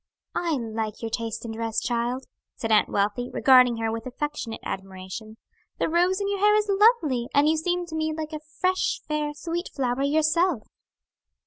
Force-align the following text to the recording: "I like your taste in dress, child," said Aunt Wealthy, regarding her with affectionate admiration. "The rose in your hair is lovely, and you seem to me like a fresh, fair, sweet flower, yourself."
"I 0.33 0.53
like 0.55 1.03
your 1.03 1.11
taste 1.11 1.45
in 1.45 1.51
dress, 1.51 1.79
child," 1.79 2.25
said 2.55 2.71
Aunt 2.71 2.89
Wealthy, 2.89 3.29
regarding 3.31 3.77
her 3.77 3.91
with 3.91 4.07
affectionate 4.07 4.61
admiration. 4.63 5.37
"The 5.77 5.87
rose 5.89 6.19
in 6.19 6.27
your 6.27 6.39
hair 6.39 6.55
is 6.55 6.67
lovely, 6.71 7.27
and 7.35 7.47
you 7.47 7.55
seem 7.55 7.85
to 7.85 7.95
me 7.95 8.11
like 8.11 8.33
a 8.33 8.39
fresh, 8.39 8.99
fair, 9.07 9.31
sweet 9.35 9.69
flower, 9.75 10.01
yourself." 10.01 10.63